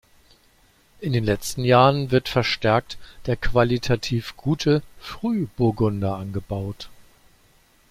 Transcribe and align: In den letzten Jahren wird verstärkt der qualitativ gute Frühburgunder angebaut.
In 0.99 1.13
den 1.13 1.23
letzten 1.23 1.63
Jahren 1.63 2.09
wird 2.09 2.27
verstärkt 2.27 2.97
der 3.27 3.35
qualitativ 3.35 4.35
gute 4.35 4.81
Frühburgunder 4.99 6.15
angebaut. 6.15 6.89